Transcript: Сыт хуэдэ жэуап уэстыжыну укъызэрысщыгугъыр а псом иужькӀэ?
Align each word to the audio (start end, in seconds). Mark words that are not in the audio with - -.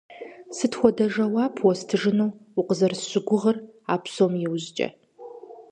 Сыт 0.57 0.73
хуэдэ 0.77 1.05
жэуап 1.13 1.55
уэстыжыну 1.65 2.35
укъызэрысщыгугъыр 2.59 3.57
а 3.93 3.95
псом 4.03 4.33
иужькӀэ? 4.45 4.87